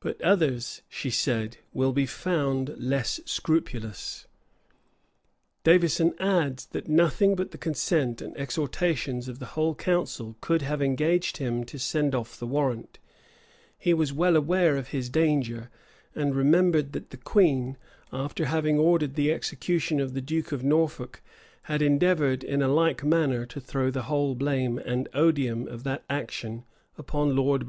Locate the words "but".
0.00-0.20, 7.34-7.52